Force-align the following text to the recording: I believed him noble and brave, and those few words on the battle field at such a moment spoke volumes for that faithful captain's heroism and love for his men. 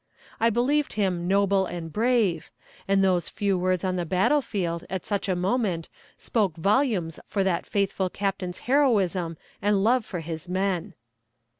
I 0.39 0.49
believed 0.49 0.93
him 0.93 1.27
noble 1.27 1.67
and 1.67 1.93
brave, 1.93 2.49
and 2.87 3.03
those 3.03 3.29
few 3.29 3.55
words 3.55 3.83
on 3.83 3.97
the 3.97 4.03
battle 4.03 4.41
field 4.41 4.83
at 4.89 5.05
such 5.05 5.29
a 5.29 5.35
moment 5.35 5.89
spoke 6.17 6.55
volumes 6.57 7.19
for 7.27 7.43
that 7.43 7.67
faithful 7.67 8.09
captain's 8.09 8.57
heroism 8.65 9.37
and 9.61 9.83
love 9.83 10.03
for 10.03 10.21
his 10.21 10.49
men. 10.49 10.95